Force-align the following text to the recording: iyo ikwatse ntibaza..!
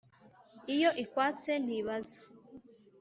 iyo 0.73 0.89
ikwatse 1.03 1.51
ntibaza..! 1.65 2.19